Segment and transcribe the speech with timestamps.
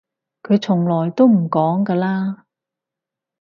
[0.41, 2.45] 佢從來都唔講㗎啦